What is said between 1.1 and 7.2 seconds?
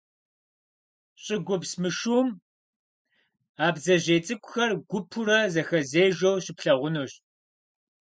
ЩӀыгупс мышыум а бдзэжьей цӀыкӀухэр гупурэ зэхэзежэу щыплъагъунущ.